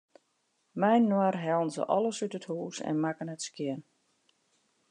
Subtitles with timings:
[0.79, 3.81] Mei-inoar hellen se alles út it hûs en makken it skjin.